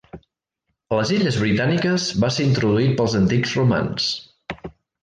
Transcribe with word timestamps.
A 0.17 0.97
les 0.99 1.11
Illes 1.17 1.37
Britàniques 1.43 2.09
va 2.25 2.33
ser 2.39 2.49
introduït 2.51 2.99
pels 3.03 3.17
antics 3.25 3.57
romans. 3.61 4.13